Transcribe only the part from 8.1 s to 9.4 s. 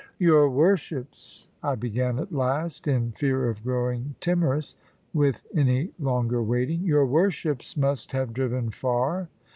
have driven far."